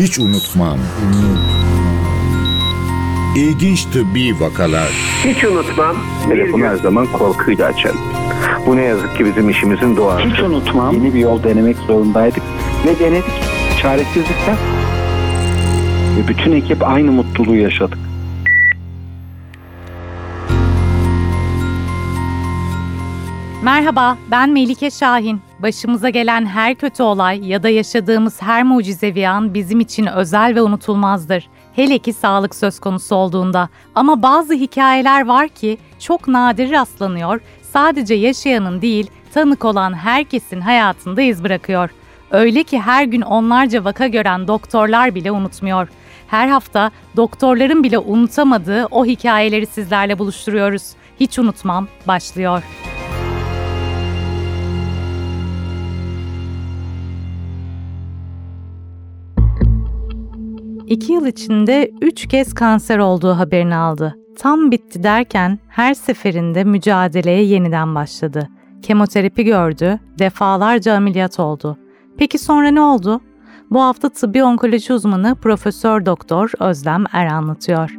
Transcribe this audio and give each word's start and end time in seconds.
Hiç 0.00 0.18
unutmam. 0.18 0.78
İlginç 3.36 3.84
tıbbi 3.84 4.40
vakalar. 4.40 4.88
Hiç 5.24 5.44
unutmam. 5.44 5.96
Telefonu 6.28 6.64
her 6.64 6.76
zaman 6.76 7.06
korkuyla 7.06 7.66
açarım. 7.66 7.98
Bu 8.66 8.76
ne 8.76 8.82
yazık 8.82 9.16
ki 9.16 9.24
bizim 9.24 9.50
işimizin 9.50 9.96
doğası. 9.96 10.28
Hiç 10.28 10.40
unutmam. 10.40 10.94
Yeni 10.94 11.14
bir 11.14 11.18
yol 11.18 11.42
denemek 11.42 11.76
zorundaydık. 11.76 12.42
Ve 12.86 12.98
denedik. 13.04 13.24
Çaresizlikten. 13.82 14.56
Ve 16.16 16.28
bütün 16.28 16.52
ekip 16.52 16.88
aynı 16.88 17.12
mutluluğu 17.12 17.56
yaşadık. 17.56 17.98
Merhaba, 23.62 24.18
ben 24.30 24.50
Melike 24.50 24.90
Şahin. 24.90 25.40
Başımıza 25.58 26.08
gelen 26.08 26.46
her 26.46 26.74
kötü 26.74 27.02
olay 27.02 27.48
ya 27.48 27.62
da 27.62 27.68
yaşadığımız 27.68 28.42
her 28.42 28.62
mucizevi 28.62 29.28
an 29.28 29.54
bizim 29.54 29.80
için 29.80 30.06
özel 30.06 30.54
ve 30.54 30.62
unutulmazdır. 30.62 31.48
Hele 31.76 31.98
ki 31.98 32.12
sağlık 32.12 32.54
söz 32.54 32.80
konusu 32.80 33.14
olduğunda. 33.14 33.68
Ama 33.94 34.22
bazı 34.22 34.54
hikayeler 34.54 35.26
var 35.26 35.48
ki 35.48 35.78
çok 35.98 36.28
nadir 36.28 36.70
rastlanıyor, 36.70 37.40
sadece 37.62 38.14
yaşayanın 38.14 38.82
değil, 38.82 39.10
tanık 39.34 39.64
olan 39.64 39.94
herkesin 39.94 40.60
hayatında 40.60 41.22
iz 41.22 41.44
bırakıyor. 41.44 41.90
Öyle 42.30 42.62
ki 42.62 42.80
her 42.80 43.04
gün 43.04 43.20
onlarca 43.20 43.84
vaka 43.84 44.06
gören 44.06 44.48
doktorlar 44.48 45.14
bile 45.14 45.32
unutmuyor. 45.32 45.88
Her 46.26 46.48
hafta 46.48 46.90
doktorların 47.16 47.82
bile 47.82 47.98
unutamadığı 47.98 48.86
o 48.90 49.06
hikayeleri 49.06 49.66
sizlerle 49.66 50.18
buluşturuyoruz. 50.18 50.82
Hiç 51.20 51.38
unutmam 51.38 51.88
başlıyor. 52.06 52.62
İki 60.90 61.12
yıl 61.12 61.26
içinde 61.26 61.90
üç 62.00 62.28
kez 62.28 62.54
kanser 62.54 62.98
olduğu 62.98 63.32
haberini 63.32 63.76
aldı. 63.76 64.16
Tam 64.38 64.70
bitti 64.70 65.02
derken 65.02 65.58
her 65.68 65.94
seferinde 65.94 66.64
mücadeleye 66.64 67.42
yeniden 67.42 67.94
başladı. 67.94 68.48
Kemoterapi 68.82 69.44
gördü, 69.44 69.98
defalarca 70.18 70.94
ameliyat 70.94 71.40
oldu. 71.40 71.78
Peki 72.18 72.38
sonra 72.38 72.70
ne 72.70 72.80
oldu? 72.80 73.20
Bu 73.70 73.82
hafta 73.82 74.08
tıbbi 74.08 74.44
onkoloji 74.44 74.92
uzmanı 74.92 75.36
Profesör 75.42 76.06
Doktor 76.06 76.52
Özlem 76.60 77.04
Er 77.12 77.26
anlatıyor. 77.26 77.96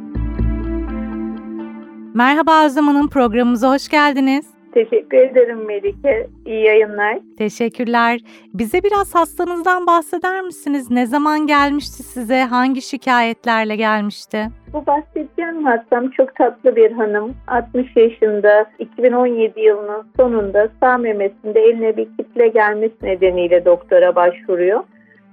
Merhaba 2.14 2.64
Özlem 2.64 2.86
Hanım, 2.86 3.08
programımıza 3.08 3.74
hoş 3.74 3.88
geldiniz. 3.88 4.51
Teşekkür 4.74 5.18
ederim 5.18 5.66
Melike. 5.66 6.26
İyi 6.46 6.64
yayınlar. 6.64 7.18
Teşekkürler. 7.38 8.20
Bize 8.54 8.82
biraz 8.82 9.14
hastanızdan 9.14 9.86
bahseder 9.86 10.40
misiniz? 10.42 10.90
Ne 10.90 11.06
zaman 11.06 11.46
gelmişti 11.46 12.02
size? 12.02 12.42
Hangi 12.42 12.82
şikayetlerle 12.82 13.76
gelmişti? 13.76 14.46
Bu 14.72 14.86
bahsedeceğim 14.86 15.64
hastam 15.64 16.10
çok 16.10 16.34
tatlı 16.34 16.76
bir 16.76 16.92
hanım. 16.92 17.34
60 17.46 17.96
yaşında 17.96 18.66
2017 18.78 19.60
yılının 19.60 20.06
sonunda 20.16 20.68
sağ 20.80 20.98
memesinde 20.98 21.60
eline 21.60 21.96
bir 21.96 22.08
kitle 22.18 22.48
gelmesi 22.48 22.96
nedeniyle 23.02 23.64
doktora 23.64 24.14
başvuruyor. 24.14 24.80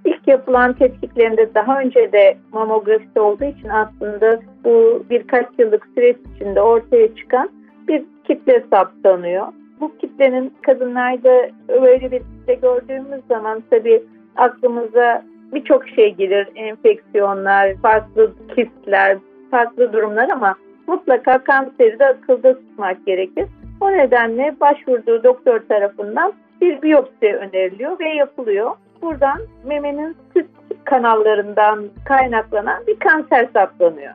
İlk 0.06 0.28
yapılan 0.28 0.74
tetkiklerinde 0.74 1.54
daha 1.56 1.80
önce 1.80 2.12
de 2.12 2.38
mamografisi 2.52 3.20
olduğu 3.20 3.44
için 3.44 3.70
aslında 3.70 4.40
bu 4.64 5.04
birkaç 5.10 5.46
yıllık 5.58 5.88
süreç 5.96 6.18
içinde 6.36 6.62
ortaya 6.62 7.16
çıkan 7.16 7.50
bir 7.88 8.04
kitle 8.30 8.64
saptanıyor. 8.72 9.48
Bu 9.80 9.98
kitlenin 9.98 10.54
kadınlarda 10.62 11.50
öyle 11.68 12.12
bir 12.12 12.20
kitle 12.20 12.54
gördüğümüz 12.54 13.22
zaman 13.30 13.64
tabii 13.70 14.04
aklımıza 14.36 15.24
birçok 15.54 15.90
şey 15.90 16.16
gelir. 16.16 16.48
Enfeksiyonlar, 16.56 17.76
farklı 17.82 18.34
kistler, 18.56 19.18
farklı 19.52 19.94
durumlar 19.94 20.30
ama 20.30 20.56
mutlaka 20.88 21.44
kanseri 21.44 22.00
de 22.00 22.06
akılda 22.06 22.54
tutmak 22.54 23.06
gerekir. 23.06 23.46
O 23.82 23.92
nedenle 23.92 24.56
başvurduğu 24.60 25.24
doktor 25.24 25.60
tarafından 25.60 26.34
bir 26.62 26.82
biyopsi 26.82 27.36
öneriliyor 27.36 28.00
ve 28.00 28.10
yapılıyor. 28.10 28.72
Buradan 29.02 29.40
memenin 29.66 30.16
süt 30.34 30.48
kanallarından 30.84 31.86
kaynaklanan 32.06 32.88
bir 32.88 33.00
kanser 33.00 33.48
saptanıyor. 33.54 34.14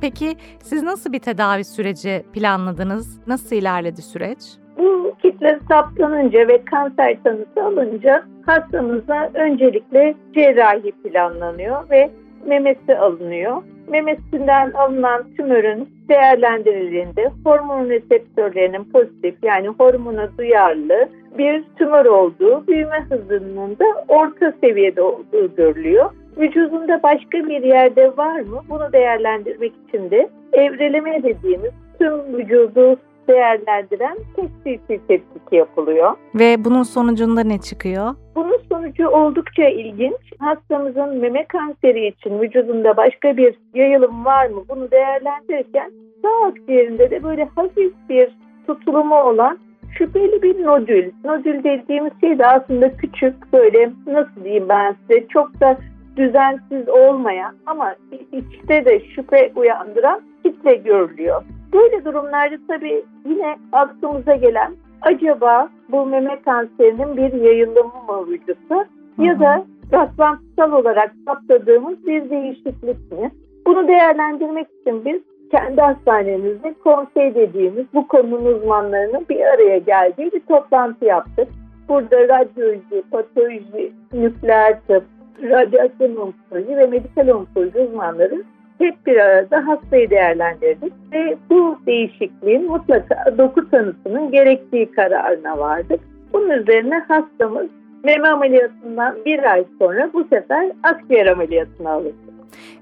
Peki 0.00 0.36
siz 0.62 0.82
nasıl 0.82 1.12
bir 1.12 1.18
tedavi 1.18 1.64
süreci 1.64 2.24
planladınız? 2.32 3.20
Nasıl 3.26 3.56
ilerledi 3.56 4.02
süreç? 4.02 4.38
Bu 4.78 5.14
kitle 5.22 5.58
saptanınca 5.68 6.48
ve 6.48 6.64
kanser 6.64 7.22
tanısı 7.24 7.64
alınca 7.64 8.24
hastamıza 8.46 9.30
öncelikle 9.34 10.14
cerrahi 10.34 10.92
planlanıyor 10.92 11.90
ve 11.90 12.10
memesi 12.46 12.98
alınıyor. 12.98 13.62
Memesinden 13.88 14.70
alınan 14.70 15.24
tümörün 15.36 15.88
değerlendirildiğinde 16.08 17.30
hormon 17.44 17.88
reseptörlerinin 17.88 18.84
pozitif 18.84 19.34
yani 19.42 19.68
hormona 19.68 20.28
duyarlı 20.38 21.08
bir 21.38 21.64
tümör 21.78 22.04
olduğu, 22.04 22.66
büyüme 22.66 23.06
hızının 23.10 23.78
da 23.78 23.84
orta 24.08 24.52
seviyede 24.60 25.02
olduğu 25.02 25.56
görülüyor. 25.56 26.10
Vücudunda 26.36 27.02
başka 27.02 27.48
bir 27.48 27.62
yerde 27.62 28.16
var 28.16 28.40
mı? 28.40 28.60
Bunu 28.68 28.92
değerlendirmek 28.92 29.72
için 29.88 30.10
de 30.10 30.28
evreleme 30.52 31.22
dediğimiz 31.22 31.70
tüm 31.98 32.38
vücudu 32.38 32.96
değerlendiren 33.28 34.16
tek 34.36 34.50
bir 34.66 34.78
tetkik 34.78 35.52
yapılıyor. 35.52 36.12
Ve 36.34 36.64
bunun 36.64 36.82
sonucunda 36.82 37.40
ne 37.40 37.60
çıkıyor? 37.60 38.14
Bunun 38.34 38.58
sonucu 38.72 39.08
oldukça 39.08 39.68
ilginç. 39.68 40.32
Hastamızın 40.38 41.16
meme 41.16 41.44
kanseri 41.44 42.06
için 42.06 42.40
vücudunda 42.40 42.96
başka 42.96 43.36
bir 43.36 43.54
yayılım 43.74 44.24
var 44.24 44.46
mı? 44.46 44.62
Bunu 44.68 44.90
değerlendirirken 44.90 45.90
sağ 46.22 46.46
akciğerinde 46.46 47.10
de 47.10 47.22
böyle 47.22 47.44
hafif 47.44 47.92
bir 48.08 48.36
tutulumu 48.66 49.20
olan 49.20 49.58
şüpheli 49.98 50.42
bir 50.42 50.64
nodül. 50.64 51.10
Nodül 51.24 51.64
dediğimiz 51.64 52.12
şey 52.20 52.38
de 52.38 52.46
aslında 52.46 52.96
küçük 52.96 53.52
böyle 53.52 53.90
nasıl 54.06 54.44
diyeyim 54.44 54.68
ben 54.68 54.96
size 55.00 55.26
çok 55.28 55.60
da 55.60 55.78
düzensiz 56.16 56.88
olmayan 56.88 57.54
ama 57.66 57.94
içte 58.32 58.84
de 58.84 59.00
şüphe 59.00 59.52
uyandıran 59.56 60.20
kitle 60.44 60.74
görülüyor. 60.74 61.42
Böyle 61.72 62.04
durumlarda 62.04 62.56
tabii 62.68 63.04
yine 63.24 63.56
aklımıza 63.72 64.36
gelen 64.36 64.72
acaba 65.02 65.68
bu 65.88 66.06
meme 66.06 66.40
kanserinin 66.44 67.16
bir 67.16 67.32
yayılımı 67.32 68.02
mı 68.08 68.26
vücutta 68.28 68.86
ya 69.18 69.40
da 69.40 69.64
rastlantısal 69.92 70.72
olarak 70.72 71.12
saptadığımız 71.26 72.06
bir 72.06 72.30
değişiklik 72.30 73.12
mi? 73.12 73.30
Bunu 73.66 73.88
değerlendirmek 73.88 74.66
için 74.80 75.04
biz 75.04 75.22
kendi 75.50 75.80
hastanemizde 75.80 76.74
konsey 76.84 77.34
dediğimiz 77.34 77.86
bu 77.94 78.08
konunun 78.08 78.44
uzmanlarının 78.44 79.26
bir 79.28 79.40
araya 79.40 79.78
geldiği 79.78 80.32
bir 80.32 80.40
toplantı 80.40 81.04
yaptık. 81.04 81.48
Burada 81.88 82.28
radyoloji, 82.28 83.02
patoloji, 83.10 83.92
nükleer 84.12 84.80
tıp, 84.88 85.04
radyasyon 85.42 86.16
onkoloji 86.16 86.76
ve 86.76 86.86
medikal 86.86 87.28
onkoloji 87.28 87.78
uzmanları 87.78 88.44
hep 88.78 89.06
bir 89.06 89.16
arada 89.16 89.66
hastayı 89.66 90.10
değerlendirdik 90.10 90.92
ve 91.12 91.36
bu 91.50 91.78
değişikliğin 91.86 92.66
mutlaka 92.66 93.38
doku 93.38 93.70
tanısının 93.70 94.30
gerektiği 94.30 94.90
kararına 94.90 95.58
vardık. 95.58 96.00
Bunun 96.32 96.50
üzerine 96.50 96.98
hastamız 96.98 97.66
meme 98.04 98.28
ameliyatından 98.28 99.16
bir 99.26 99.52
ay 99.52 99.64
sonra 99.78 100.10
bu 100.12 100.24
sefer 100.24 100.72
akciğer 100.82 101.26
ameliyatına 101.26 101.90
alındı. 101.90 102.14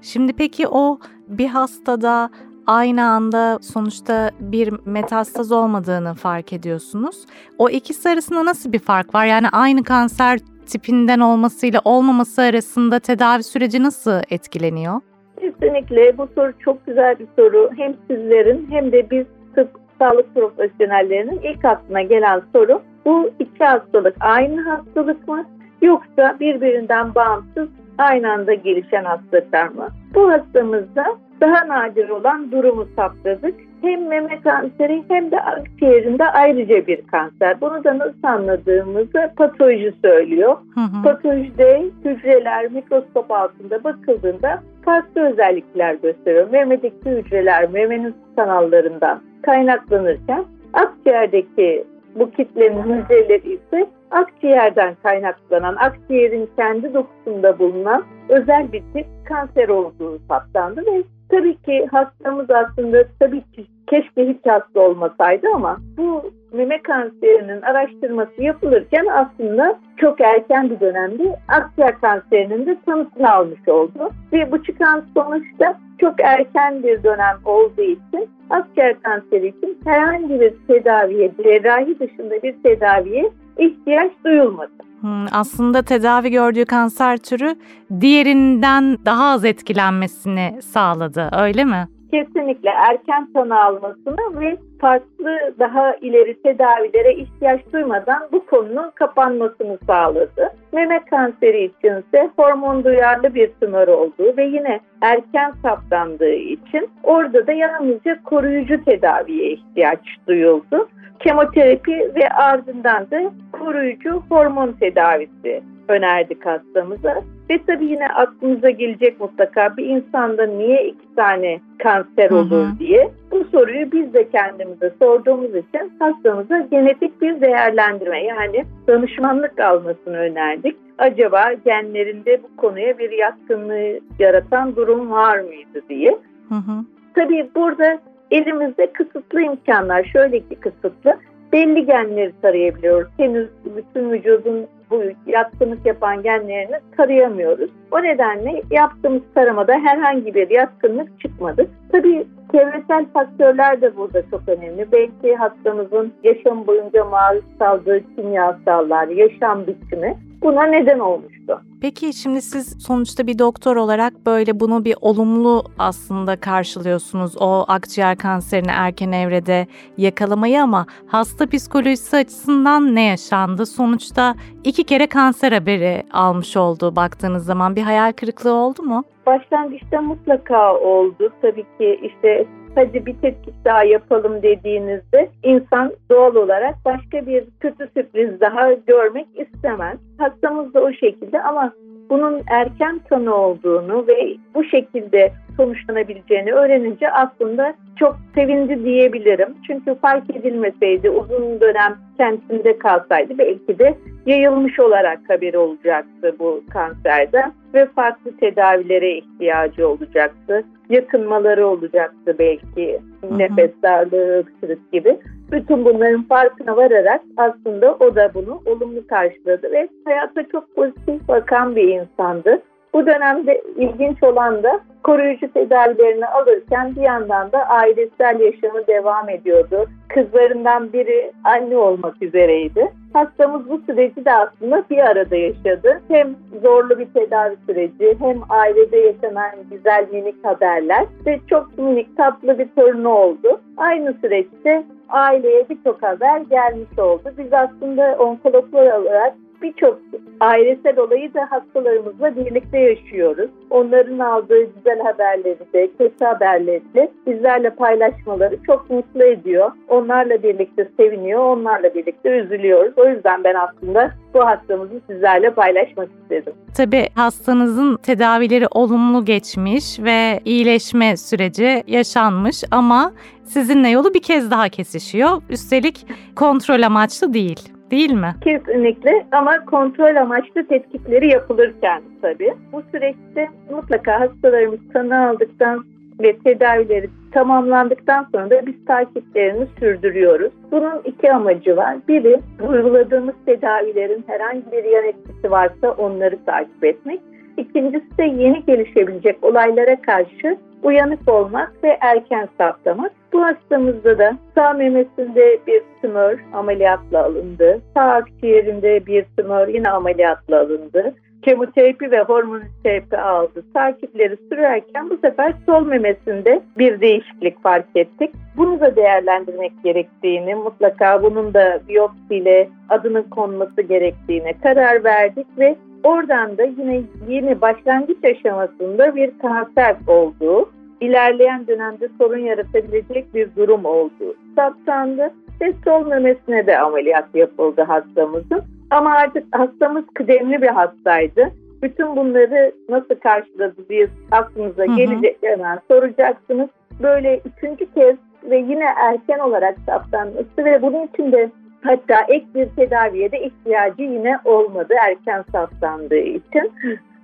Şimdi 0.01 0.33
peki 0.33 0.67
o 0.67 0.99
bir 1.27 1.47
hastada 1.47 2.29
aynı 2.67 3.05
anda 3.05 3.59
sonuçta 3.61 4.31
bir 4.39 4.73
metastaz 4.85 5.51
olmadığını 5.51 6.13
fark 6.13 6.53
ediyorsunuz. 6.53 7.25
O 7.57 7.69
ikisi 7.69 8.09
arasında 8.09 8.45
nasıl 8.45 8.71
bir 8.71 8.79
fark 8.79 9.15
var? 9.15 9.25
Yani 9.25 9.49
aynı 9.49 9.83
kanser 9.83 10.39
tipinden 10.65 11.19
olmasıyla 11.19 11.81
olmaması 11.85 12.41
arasında 12.41 12.99
tedavi 12.99 13.43
süreci 13.43 13.83
nasıl 13.83 14.21
etkileniyor? 14.29 15.01
Kesinlikle 15.39 16.17
bu 16.17 16.27
soru 16.35 16.53
çok 16.59 16.85
güzel 16.85 17.19
bir 17.19 17.27
soru. 17.35 17.69
Hem 17.77 17.93
sizlerin 18.09 18.67
hem 18.69 18.91
de 18.91 19.09
biz 19.11 19.25
tıp 19.55 19.69
sağlık 19.99 20.35
profesyonellerinin 20.35 21.39
ilk 21.43 21.65
aklına 21.65 22.01
gelen 22.01 22.41
soru 22.53 22.81
bu 23.05 23.29
iki 23.39 23.63
hastalık 23.63 24.15
aynı 24.19 24.61
hastalık 24.61 25.27
mı 25.27 25.45
yoksa 25.81 26.37
birbirinden 26.39 27.15
bağımsız 27.15 27.69
aynı 27.97 28.31
anda 28.31 28.53
gelişen 28.53 29.03
hastalıklar 29.03 29.67
mı? 29.67 29.87
Bu 30.15 30.31
hastamızda 30.31 31.05
daha 31.41 31.67
nadir 31.67 32.09
olan 32.09 32.51
durumu 32.51 32.87
saptadık. 32.95 33.55
Hem 33.81 34.07
meme 34.07 34.41
kanseri 34.41 35.03
hem 35.07 35.31
de 35.31 35.41
akciğerinde 35.41 36.25
ayrıca 36.25 36.87
bir 36.87 37.01
kanser. 37.07 37.61
Bunu 37.61 37.83
da 37.83 37.97
nasıl 37.97 38.23
anladığımızı 38.23 39.31
patoloji 39.37 39.93
söylüyor. 40.01 40.57
Hı 40.73 40.81
hı. 40.81 41.03
Patolojide 41.03 41.83
hücreler 42.05 42.71
mikroskop 42.71 43.31
altında 43.31 43.83
bakıldığında 43.83 44.63
farklı 44.85 45.21
özellikler 45.21 45.93
gösteriyor. 45.93 46.49
Memedeki 46.51 47.09
hücreler 47.09 47.69
memenin 47.69 48.15
kanallarından 48.35 49.21
kaynaklanırken 49.41 50.45
akciğerdeki 50.73 51.83
bu 52.15 52.31
kitlenin 52.31 52.83
hücreleri 52.83 53.53
ise 53.53 53.87
akciğerden 54.15 54.95
kaynaklanan, 55.03 55.75
akciğerin 55.75 56.49
kendi 56.57 56.93
dokusunda 56.93 57.59
bulunan 57.59 58.03
özel 58.29 58.71
bir 58.71 58.83
tip 58.93 59.05
kanser 59.25 59.69
olduğu 59.69 60.19
saptandı 60.27 60.81
ve 60.85 61.03
tabii 61.29 61.55
ki 61.55 61.87
hastamız 61.91 62.49
aslında 62.49 63.03
tabii 63.19 63.41
ki 63.41 63.65
keşke 63.87 64.27
hiç 64.27 64.37
hasta 64.45 64.79
olmasaydı 64.79 65.47
ama 65.55 65.77
bu 65.97 66.31
meme 66.51 66.81
kanserinin 66.81 67.61
araştırması 67.61 68.43
yapılırken 68.43 69.05
aslında 69.05 69.79
çok 69.97 70.21
erken 70.21 70.69
bir 70.69 70.79
dönemde 70.79 71.39
akciğer 71.47 72.01
kanserinin 72.01 72.65
de 72.65 72.77
tanısını 72.85 73.33
almış 73.33 73.67
oldu. 73.67 74.09
Ve 74.33 74.51
bu 74.51 74.63
çıkan 74.63 75.03
sonuçta 75.13 75.79
çok 75.97 76.13
erken 76.23 76.83
bir 76.83 77.03
dönem 77.03 77.37
olduğu 77.45 77.81
için 77.81 78.29
akciğer 78.49 79.01
kanseri 79.01 79.47
için 79.47 79.77
herhangi 79.85 80.39
bir 80.39 80.53
tedaviye, 80.67 81.31
cerrahi 81.43 81.99
dışında 81.99 82.43
bir 82.43 82.55
tedaviye 82.63 83.31
ihtiyaç 83.57 84.11
duyulmadı. 84.25 84.71
Hmm, 85.01 85.25
aslında 85.31 85.81
tedavi 85.81 86.31
gördüğü 86.31 86.65
kanser 86.65 87.17
türü 87.17 87.55
diğerinden 88.01 88.97
daha 89.05 89.25
az 89.25 89.45
etkilenmesini 89.45 90.61
sağladı, 90.61 91.29
öyle 91.39 91.63
mi? 91.63 91.87
Kesinlikle 92.11 92.69
erken 92.69 93.33
tanı 93.33 93.63
almasını 93.63 94.39
ve 94.39 94.57
farklı 94.81 95.53
daha 95.59 95.95
ileri 95.95 96.41
tedavilere 96.41 97.13
ihtiyaç 97.13 97.61
duymadan 97.73 98.27
bu 98.31 98.45
konunun 98.45 98.91
kapanmasını 98.95 99.77
sağladı. 99.87 100.53
Meme 100.73 100.99
kanseri 101.09 101.63
içinse 101.63 102.29
hormon 102.37 102.83
duyarlı 102.83 103.35
bir 103.35 103.51
tümör 103.61 103.87
olduğu 103.87 104.37
ve 104.37 104.45
yine 104.45 104.79
erken 105.01 105.53
saptandığı 105.61 106.33
için 106.33 106.89
orada 107.03 107.47
da 107.47 107.51
yalnızca 107.51 108.23
koruyucu 108.23 108.83
tedaviye 108.83 109.51
ihtiyaç 109.51 109.99
duyuldu. 110.27 110.87
Kemoterapi 111.19 112.11
ve 112.15 112.29
ardından 112.29 113.11
da 113.11 113.31
koruyucu 113.51 114.23
hormon 114.29 114.71
tedavisi 114.71 115.63
önerdik 115.87 116.45
hastamıza. 116.45 117.21
Ve 117.49 117.59
tabii 117.67 117.85
yine 117.85 118.07
aklımıza 118.07 118.69
gelecek 118.69 119.19
mutlaka 119.19 119.77
bir 119.77 119.85
insanda 119.85 120.45
niye 120.45 120.87
iki 120.87 121.15
tane 121.15 121.59
kanser 121.83 122.29
olur 122.29 122.51
Hı 122.51 122.69
hı. 122.69 122.79
diye. 122.79 123.11
Bu 123.31 123.43
soruyu 123.51 123.91
biz 123.91 124.13
de 124.13 124.29
kendimize 124.29 124.91
sorduğumuz 124.99 125.55
için 125.55 125.91
hastamıza 125.99 126.59
genetik 126.59 127.21
bir 127.21 127.41
değerlendirme 127.41 128.23
yani 128.23 128.65
danışmanlık 128.87 129.59
almasını 129.59 130.17
önerdik. 130.17 130.75
Acaba 130.97 131.53
genlerinde 131.65 132.43
bu 132.43 132.55
konuya 132.55 132.97
bir 132.97 133.11
yatkınlığı 133.11 133.99
yaratan 134.19 134.75
durum 134.75 135.11
var 135.11 135.39
mıydı 135.39 135.81
diye. 135.89 136.17
Hı 136.49 136.55
hı. 136.55 136.85
Tabii 137.15 137.49
burada 137.55 137.99
elimizde 138.31 138.93
kısıtlı 138.93 139.41
imkanlar, 139.41 140.03
şöyle 140.03 140.39
ki 140.39 140.55
kısıtlı. 140.55 141.17
Belli 141.53 141.85
genleri 141.85 142.33
tarayabiliyoruz. 142.41 143.07
Henüz 143.17 143.49
bütün 143.75 144.11
vücudun 144.11 144.67
bu 144.89 145.03
yatkınlık 145.27 145.85
yapan 145.85 146.23
genlerini 146.23 146.75
tarayamıyoruz. 146.97 147.69
O 147.91 148.03
nedenle 148.03 148.61
yaptığımız 148.71 149.21
taramada 149.35 149.73
herhangi 149.73 150.35
bir 150.35 150.49
yatkınlık 150.49 151.19
çıkmadı. 151.19 151.67
Tabii 151.91 152.27
çevresel 152.51 153.05
faktörler 153.13 153.81
de 153.81 153.97
burada 153.97 154.21
çok 154.29 154.41
önemli. 154.47 154.91
Belki 154.91 155.35
hastamızın 155.35 156.13
yaşam 156.23 156.67
boyunca 156.67 157.05
maruz 157.05 157.43
kaldığı 157.59 158.15
kimyasallar, 158.15 159.07
yaşam 159.07 159.67
biçimi 159.67 160.17
buna 160.41 160.63
neden 160.63 160.99
olmuştu. 160.99 161.61
Peki 161.81 162.13
şimdi 162.13 162.41
siz 162.41 162.83
sonuçta 162.83 163.27
bir 163.27 163.39
doktor 163.39 163.75
olarak 163.75 164.13
böyle 164.25 164.59
bunu 164.59 164.85
bir 164.85 164.95
olumlu 165.01 165.63
aslında 165.79 166.39
karşılıyorsunuz. 166.39 167.35
O 167.39 167.65
akciğer 167.67 168.17
kanserini 168.17 168.71
erken 168.71 169.11
evrede 169.11 169.67
yakalamayı 169.97 170.63
ama 170.63 170.85
hasta 171.07 171.49
psikolojisi 171.49 172.17
açısından 172.17 172.95
ne 172.95 173.01
yaşandı? 173.01 173.65
Sonuçta 173.65 174.35
iki 174.63 174.83
kere 174.83 175.07
kanser 175.07 175.51
haberi 175.51 176.03
almış 176.11 176.57
oldu 176.57 176.95
baktığınız 176.95 177.45
zaman 177.45 177.75
bir 177.75 177.81
hayal 177.81 178.11
kırıklığı 178.11 178.53
oldu 178.53 178.83
mu? 178.83 179.03
Başlangıçta 179.25 180.01
mutlaka 180.01 180.75
oldu. 180.75 181.29
Tabii 181.41 181.65
ki 181.79 181.99
işte 182.03 182.45
hadi 182.75 183.05
bir 183.05 183.13
tetkik 183.13 183.65
daha 183.65 183.83
yapalım 183.83 184.41
dediğinizde 184.43 185.29
insan 185.43 185.91
doğal 186.11 186.35
olarak 186.35 186.75
başka 186.85 187.27
bir 187.27 187.43
kötü 187.59 187.89
sürpriz 187.93 188.41
daha 188.41 188.73
görmek 188.73 189.27
istemez. 189.35 189.97
Hastamız 190.17 190.73
da 190.73 190.81
o 190.81 190.91
şekilde 190.91 191.41
ama 191.43 191.73
bunun 192.09 192.41
erken 192.47 192.99
tanı 193.09 193.35
olduğunu 193.35 194.07
ve 194.07 194.37
bu 194.55 194.63
şekilde 194.63 195.31
sonuçlanabileceğini 195.57 196.53
öğrenince 196.53 197.11
aslında 197.11 197.73
çok 197.95 198.17
sevindi 198.35 198.83
diyebilirim. 198.83 199.55
Çünkü 199.67 199.95
fark 199.95 200.35
edilmeseydi 200.35 201.09
uzun 201.09 201.61
dönem 201.61 201.97
kendisinde 202.17 202.77
kalsaydı 202.77 203.37
belki 203.37 203.79
de 203.79 203.97
yayılmış 204.25 204.79
olarak 204.79 205.19
haberi 205.27 205.57
olacaktı 205.57 206.35
bu 206.39 206.63
kanserden 206.69 207.53
ve 207.73 207.85
farklı 207.85 208.37
tedavilere 208.37 209.17
ihtiyacı 209.17 209.87
olacaktı. 209.87 210.63
Yakınmaları 210.89 211.67
olacaktı 211.67 212.35
belki 212.39 212.99
hı. 213.21 213.39
nefes 213.39 213.71
darlığı, 213.83 214.37
öksürük 214.37 214.91
gibi. 214.91 215.17
Bütün 215.51 215.85
bunların 215.85 216.23
farkına 216.23 216.77
vararak 216.77 217.21
aslında 217.37 217.95
o 217.95 218.15
da 218.15 218.31
bunu 218.33 218.61
olumlu 218.65 219.07
karşıladı 219.07 219.71
ve 219.71 219.89
hayata 220.05 220.43
çok 220.43 220.75
pozitif 220.75 221.27
bakan 221.27 221.75
bir 221.75 221.87
insandı. 221.87 222.61
Bu 222.93 223.05
dönemde 223.05 223.61
ilginç 223.75 224.23
olan 224.23 224.63
da 224.63 224.79
koruyucu 225.03 225.53
tedavilerini 225.53 226.25
alırken 226.25 226.95
bir 226.95 227.01
yandan 227.01 227.51
da 227.51 227.59
ailesel 227.59 228.39
yaşamı 228.39 228.87
devam 228.87 229.29
ediyordu. 229.29 229.85
Kızlarından 230.09 230.93
biri 230.93 231.31
anne 231.43 231.77
olmak 231.77 232.21
üzereydi. 232.21 232.91
Hastamız 233.13 233.69
bu 233.69 233.81
süreci 233.85 234.25
de 234.25 234.33
aslında 234.33 234.83
bir 234.89 234.97
arada 234.97 235.35
yaşadı. 235.35 236.01
Hem 236.07 236.35
zorlu 236.63 236.99
bir 236.99 237.05
tedavi 237.05 237.55
süreci 237.65 238.15
hem 238.19 238.37
ailede 238.49 238.97
yaşanan 238.97 239.51
güzel 239.71 240.05
minik 240.11 240.45
haberler 240.45 241.05
ve 241.25 241.39
çok 241.49 241.77
minik 241.77 242.17
tatlı 242.17 242.59
bir 242.59 242.67
torunu 242.75 243.09
oldu. 243.09 243.61
Aynı 243.77 244.13
süreçte 244.21 244.83
aileye 245.09 245.69
birçok 245.69 246.03
haber 246.03 246.39
gelmiş 246.39 246.99
oldu. 246.99 247.33
Biz 247.37 247.53
aslında 247.53 248.15
onkologlar 248.19 248.99
olarak 248.99 249.33
birçok 249.61 249.99
ailesel 250.39 250.99
olayı 250.99 251.33
da 251.33 251.47
hastalarımızla 251.49 252.35
birlikte 252.35 252.79
yaşıyoruz. 252.79 253.49
Onların 253.69 254.19
aldığı 254.19 254.63
güzel 254.75 254.99
haberleri 254.99 255.59
de, 255.73 255.89
kötü 255.97 256.25
haberleri 256.25 256.83
de 256.95 257.11
bizlerle 257.27 257.69
paylaşmaları 257.69 258.57
çok 258.65 258.89
mutlu 258.89 259.23
ediyor. 259.23 259.71
Onlarla 259.87 260.43
birlikte 260.43 260.89
seviniyor, 260.97 261.39
onlarla 261.39 261.95
birlikte 261.95 262.29
üzülüyoruz. 262.29 262.93
O 262.97 263.09
yüzden 263.09 263.43
ben 263.43 263.55
aslında 263.55 264.11
bu 264.33 264.45
hastamızı 264.45 265.01
sizlerle 265.09 265.49
paylaşmak 265.49 266.09
istedim. 266.21 266.53
Tabii 266.77 267.09
hastanızın 267.15 267.95
tedavileri 267.95 268.67
olumlu 268.71 269.25
geçmiş 269.25 269.99
ve 269.99 270.39
iyileşme 270.45 271.17
süreci 271.17 271.83
yaşanmış 271.87 272.63
ama 272.71 273.13
sizinle 273.43 273.89
yolu 273.89 274.13
bir 274.13 274.21
kez 274.21 274.51
daha 274.51 274.69
kesişiyor. 274.69 275.41
Üstelik 275.49 276.07
kontrol 276.35 276.81
amaçlı 276.81 277.33
değil, 277.33 277.74
değil 277.91 278.11
mi? 278.11 278.35
Kesinlikle 278.41 279.25
ama 279.31 279.65
kontrol 279.65 280.15
amaçlı 280.15 280.67
tetkikleri 280.67 281.27
yapılırken 281.27 282.01
tabii. 282.21 282.53
Bu 282.71 282.83
süreçte 282.91 283.49
mutlaka 283.71 284.19
hastalarımız 284.19 284.79
tanı 284.93 285.27
aldıktan 285.29 285.85
ve 286.19 286.37
tedavileri 286.37 287.09
tamamlandıktan 287.31 288.27
sonra 288.31 288.49
da 288.49 288.65
biz 288.65 288.85
takiplerini 288.85 289.67
sürdürüyoruz. 289.79 290.51
Bunun 290.71 291.01
iki 291.05 291.33
amacı 291.33 291.77
var. 291.77 291.97
Biri 292.07 292.39
uyguladığımız 292.69 293.35
tedavilerin 293.45 294.23
herhangi 294.27 294.71
bir 294.71 294.83
yan 294.83 295.05
etkisi 295.05 295.51
varsa 295.51 295.91
onları 295.91 296.45
takip 296.45 296.83
etmek. 296.83 297.21
İkincisi 297.57 298.17
de 298.17 298.23
yeni 298.23 298.65
gelişebilecek 298.65 299.43
olaylara 299.43 300.01
karşı 300.01 300.57
uyanık 300.83 301.29
olmak 301.29 301.83
ve 301.83 301.97
erken 302.01 302.47
saptamak. 302.57 303.11
Bu 303.33 303.43
hastamızda 303.45 304.17
da 304.17 304.37
sağ 304.55 304.73
memesinde 304.73 305.59
bir 305.67 305.81
tümör 306.01 306.39
ameliyatla 306.53 307.23
alındı. 307.23 307.81
Sağ 307.93 308.01
akciğerinde 308.01 309.05
bir 309.05 309.25
tümör 309.37 309.67
yine 309.67 309.89
ameliyatla 309.89 310.59
alındı. 310.59 311.13
Kemoterapi 311.41 312.11
ve 312.11 312.21
hormon 312.21 312.61
terapi 312.83 313.17
aldı. 313.17 313.63
Takipleri 313.73 314.37
sürerken 314.49 315.09
bu 315.09 315.17
sefer 315.17 315.53
sol 315.65 315.85
memesinde 315.85 316.61
bir 316.77 317.01
değişiklik 317.01 317.63
fark 317.63 317.85
ettik. 317.95 318.31
Bunu 318.57 318.79
da 318.79 318.95
değerlendirmek 318.95 319.71
gerektiğini, 319.83 320.55
mutlaka 320.55 321.23
bunun 321.23 321.53
da 321.53 321.79
biyopsiyle 321.87 322.69
adının 322.89 323.23
konması 323.23 323.81
gerektiğine 323.81 324.53
karar 324.63 325.03
verdik 325.03 325.47
ve 325.57 325.75
oradan 326.05 326.57
da 326.57 326.63
yine 326.63 327.01
yeni 327.27 327.61
başlangıç 327.61 328.17
aşamasında 328.23 329.15
bir 329.15 329.31
kanser 329.39 329.95
olduğu, 330.07 330.69
ilerleyen 331.01 331.67
dönemde 331.67 332.09
sorun 332.17 332.37
yaratabilecek 332.37 333.33
bir 333.33 333.55
durum 333.55 333.85
olduğu 333.85 334.35
saptandı 334.55 335.33
ve 335.61 335.73
sol 335.83 336.07
memesine 336.07 336.67
de 336.67 336.79
ameliyat 336.79 337.35
yapıldı 337.35 337.81
hastamızın. 337.81 338.63
Ama 338.89 339.11
artık 339.11 339.55
hastamız 339.55 340.03
kıdemli 340.13 340.61
bir 340.61 340.67
hastaydı. 340.67 341.51
Bütün 341.81 342.15
bunları 342.15 342.71
nasıl 342.89 343.15
karşıladı 343.15 343.89
diye 343.89 344.07
aklınıza 344.31 344.83
Hı 344.83 344.91
hı. 344.91 344.95
gelecek 344.95 345.37
hemen 345.41 345.79
soracaksınız. 345.87 346.69
Böyle 347.03 347.41
üçüncü 347.45 347.85
kez 347.93 348.15
ve 348.43 348.57
yine 348.57 348.85
erken 348.97 349.39
olarak 349.39 349.75
saptanması 349.85 350.65
ve 350.65 350.81
bunun 350.81 351.07
için 351.07 351.31
de 351.31 351.49
Hatta 351.85 352.25
ek 352.27 352.45
bir 352.55 352.65
tedaviye 352.69 353.31
de 353.31 353.39
ihtiyacı 353.39 354.01
yine 354.01 354.39
olmadı 354.45 354.93
erken 355.07 355.43
saptandığı 355.51 356.17
için. 356.19 356.71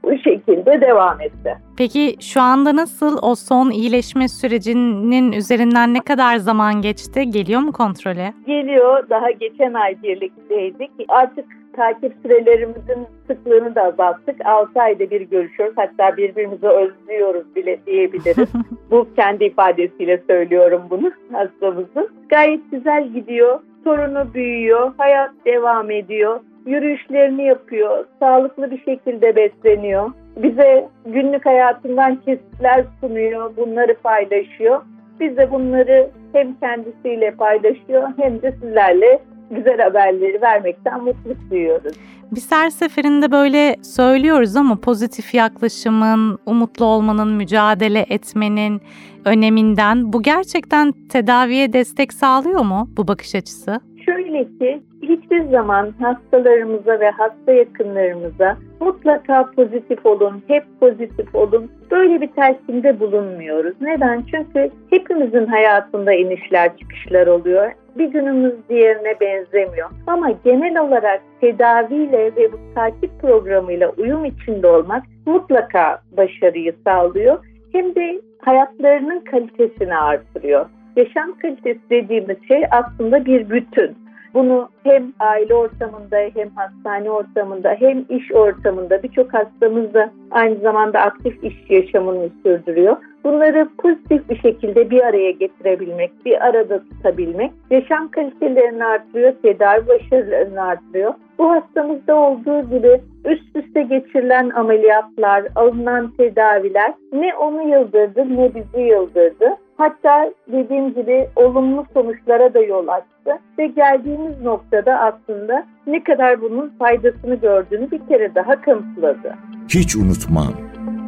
Bu 0.03 0.17
şekilde 0.17 0.81
devam 0.81 1.21
etti. 1.21 1.57
Peki 1.77 2.15
şu 2.19 2.41
anda 2.41 2.75
nasıl 2.75 3.17
o 3.21 3.35
son 3.35 3.71
iyileşme 3.71 4.27
sürecinin 4.27 5.31
üzerinden 5.31 5.93
ne 5.93 5.99
kadar 5.99 6.37
zaman 6.37 6.81
geçti? 6.81 7.29
Geliyor 7.29 7.61
mu 7.61 7.71
kontrole? 7.71 8.33
Geliyor. 8.47 9.09
Daha 9.09 9.31
geçen 9.31 9.73
ay 9.73 10.03
birlikteydik. 10.03 10.91
Artık 11.07 11.45
takip 11.75 12.13
sürelerimizin 12.21 13.07
sıklığını 13.27 13.75
da 13.75 13.81
azalttık. 13.83 14.45
6 14.45 14.81
ayda 14.81 15.09
bir 15.09 15.21
görüşüyoruz. 15.21 15.75
Hatta 15.77 16.17
birbirimizi 16.17 16.67
özlüyoruz 16.67 17.55
bile 17.55 17.79
diyebiliriz. 17.85 18.49
Bu 18.91 19.07
kendi 19.15 19.43
ifadesiyle 19.43 20.21
söylüyorum 20.27 20.81
bunu 20.89 21.11
hastamızın. 21.31 22.09
Gayet 22.29 22.71
güzel 22.71 23.07
gidiyor. 23.07 23.59
Torunu 23.83 24.33
büyüyor. 24.33 24.91
Hayat 24.97 25.31
devam 25.45 25.91
ediyor. 25.91 26.39
Yürüyüşlerini 26.65 27.43
yapıyor. 27.43 28.05
Sağlıklı 28.19 28.71
bir 28.71 28.83
şekilde 28.83 29.35
besleniyor. 29.35 30.11
Bize 30.37 30.87
günlük 31.05 31.45
hayatından 31.45 32.15
kesitler 32.15 32.85
sunuyor. 33.01 33.57
Bunları 33.57 33.95
paylaşıyor. 34.03 34.81
Biz 35.19 35.37
de 35.37 35.51
bunları 35.51 36.09
hem 36.33 36.53
kendisiyle 36.53 37.31
paylaşıyor 37.31 38.09
hem 38.17 38.41
de 38.41 38.51
sizlerle 38.51 39.19
güzel 39.51 39.77
haberleri 39.79 40.41
vermekten 40.41 41.03
mutluluk 41.03 41.51
duyuyoruz. 41.51 41.93
Biz 42.31 42.51
her 42.51 42.69
seferinde 42.69 43.31
böyle 43.31 43.75
söylüyoruz 43.83 44.55
ama 44.55 44.75
pozitif 44.75 45.33
yaklaşımın, 45.33 46.39
umutlu 46.45 46.85
olmanın, 46.85 47.27
mücadele 47.27 48.05
etmenin 48.09 48.81
öneminden 49.25 50.13
bu 50.13 50.21
gerçekten 50.21 50.91
tedaviye 50.91 51.73
destek 51.73 52.13
sağlıyor 52.13 52.61
mu 52.61 52.89
bu 52.97 53.07
bakış 53.07 53.35
açısı? 53.35 53.79
Şöyle 54.05 54.43
ki 54.43 54.81
hiçbir 55.01 55.43
zaman 55.49 55.93
hastalarımıza 56.01 56.99
ve 56.99 57.09
hasta 57.09 57.51
yakınlarımıza 57.51 58.57
mutlaka 58.79 59.51
pozitif 59.51 60.05
olun, 60.05 60.43
hep 60.47 60.63
pozitif 60.79 61.35
olun. 61.35 61.71
Böyle 61.91 62.21
bir 62.21 62.27
telkinde 62.27 62.99
bulunmuyoruz. 62.99 63.73
Neden? 63.81 64.23
Çünkü 64.31 64.71
hepimizin 64.89 65.45
hayatında 65.45 66.13
inişler 66.13 66.77
çıkışlar 66.77 67.27
oluyor. 67.27 67.71
Bir 67.97 68.05
günümüz 68.05 68.53
diğerine 68.69 69.19
benzemiyor. 69.19 69.89
Ama 70.07 70.31
genel 70.43 70.79
olarak 70.79 71.21
tedaviyle 71.41 72.35
ve 72.35 72.53
bu 72.53 72.57
takip 72.75 73.21
programıyla 73.21 73.89
uyum 73.89 74.25
içinde 74.25 74.67
olmak 74.67 75.03
mutlaka 75.25 76.01
başarıyı 76.17 76.75
sağlıyor. 76.83 77.45
Hem 77.71 77.95
de 77.95 78.21
hayatlarının 78.41 79.19
kalitesini 79.19 79.95
artırıyor. 79.95 80.65
Yaşam 80.95 81.37
kalitesi 81.37 81.79
dediğimiz 81.89 82.37
şey 82.47 82.63
aslında 82.71 83.25
bir 83.25 83.49
bütün. 83.49 83.97
Bunu 84.33 84.69
hem 84.83 85.13
aile 85.19 85.53
ortamında 85.53 86.17
hem 86.33 86.49
hastane 86.49 87.11
ortamında 87.11 87.75
hem 87.79 88.05
iş 88.09 88.31
ortamında 88.31 89.03
birçok 89.03 89.33
hastamız 89.33 89.93
da 89.93 90.11
aynı 90.31 90.55
zamanda 90.55 90.99
aktif 90.99 91.43
iş 91.43 91.55
yaşamını 91.69 92.29
sürdürüyor. 92.43 92.97
Bunları 93.23 93.69
pozitif 93.77 94.29
bir 94.29 94.37
şekilde 94.39 94.89
bir 94.89 95.01
araya 95.01 95.31
getirebilmek, 95.31 96.11
bir 96.25 96.45
arada 96.45 96.79
tutabilmek 96.79 97.51
yaşam 97.71 98.11
kalitelerini 98.11 98.85
artırıyor, 98.85 99.33
tedavi 99.41 99.87
başarılarını 99.87 100.61
artırıyor. 100.61 101.13
Bu 101.37 101.51
hastamızda 101.51 102.15
olduğu 102.15 102.61
gibi 102.61 103.01
üst 103.25 103.55
üste 103.55 103.81
geçirilen 103.81 104.49
ameliyatlar, 104.49 105.43
alınan 105.55 106.11
tedaviler 106.17 106.93
ne 107.13 107.35
onu 107.35 107.69
yıldırdı 107.69 108.37
ne 108.37 108.55
bizi 108.55 108.81
yıldırdı. 108.81 109.57
Hatta 109.81 110.31
dediğim 110.51 110.93
gibi 110.93 111.27
olumlu 111.35 111.85
sonuçlara 111.93 112.53
da 112.53 112.59
yol 112.59 112.87
açtı 112.87 113.31
ve 113.59 113.67
geldiğimiz 113.67 114.41
noktada 114.41 114.99
aslında 114.99 115.65
ne 115.87 116.03
kadar 116.03 116.41
bunun 116.41 116.73
faydasını 116.79 117.35
gördüğünü 117.35 117.91
bir 117.91 118.07
kere 118.07 118.35
daha 118.35 118.61
kanıtladı. 118.61 119.35
Hiç 119.69 119.95
unutmam. 119.95 120.53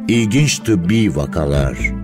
İlginç 0.08 0.58
tıbbi 0.58 1.16
vakalar. 1.16 2.03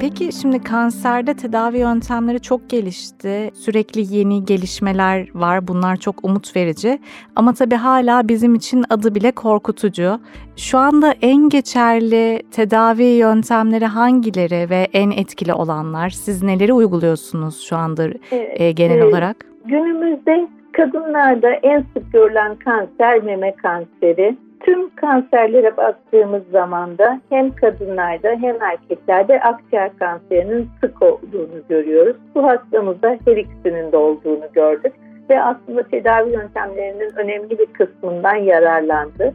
Peki 0.00 0.32
şimdi 0.32 0.62
kanserde 0.62 1.34
tedavi 1.34 1.78
yöntemleri 1.78 2.40
çok 2.40 2.70
gelişti. 2.70 3.50
Sürekli 3.54 4.16
yeni 4.16 4.44
gelişmeler 4.44 5.28
var. 5.34 5.68
Bunlar 5.68 5.96
çok 5.96 6.24
umut 6.24 6.56
verici. 6.56 6.98
Ama 7.36 7.54
tabii 7.54 7.74
hala 7.74 8.28
bizim 8.28 8.54
için 8.54 8.84
adı 8.90 9.14
bile 9.14 9.30
korkutucu. 9.32 10.20
Şu 10.56 10.78
anda 10.78 11.14
en 11.22 11.48
geçerli 11.48 12.42
tedavi 12.50 13.04
yöntemleri 13.04 13.86
hangileri 13.86 14.70
ve 14.70 14.88
en 14.92 15.10
etkili 15.10 15.54
olanlar? 15.54 16.10
Siz 16.10 16.42
neleri 16.42 16.72
uyguluyorsunuz 16.72 17.60
şu 17.60 17.76
anda 17.76 18.04
Evet, 18.04 18.60
e, 18.60 18.72
genel 18.72 18.94
evet. 18.94 19.04
olarak? 19.04 19.36
Günümüzde 19.64 20.48
kadınlarda 20.72 21.50
en 21.50 21.80
sık 21.80 22.12
görülen 22.12 22.56
kanser 22.56 23.22
meme 23.22 23.54
kanseri. 23.54 24.36
Tüm 24.60 24.94
kanserlere 24.94 25.76
baktığımız 25.76 26.42
zaman 26.52 26.98
da 26.98 27.20
hem 27.30 27.54
kadınlarda 27.54 28.28
hem 28.28 28.62
erkeklerde 28.62 29.40
akciğer 29.40 29.98
kanserinin 29.98 30.68
sık 30.80 31.02
olduğunu 31.02 31.62
görüyoruz. 31.68 32.16
Bu 32.34 32.42
hastamızda 32.42 33.18
her 33.26 33.36
ikisinin 33.36 33.92
de 33.92 33.96
olduğunu 33.96 34.52
gördük 34.52 34.92
ve 35.30 35.42
aslında 35.42 35.82
tedavi 35.82 36.32
yöntemlerinin 36.32 37.12
önemli 37.16 37.58
bir 37.58 37.66
kısmından 37.66 38.36
yararlandı. 38.36 39.34